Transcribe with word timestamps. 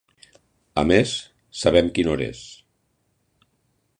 A 0.81 0.85
més, 0.91 1.11
sabem 1.59 1.93
quina 1.99 2.13
hora 2.15 2.31
és. 2.31 2.43